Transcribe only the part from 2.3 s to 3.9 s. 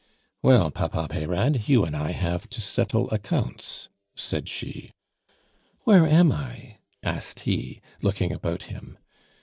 to settle accounts,"